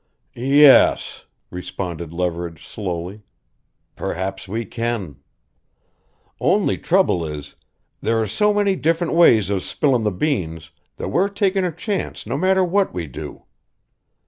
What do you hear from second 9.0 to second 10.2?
ways of spillin' the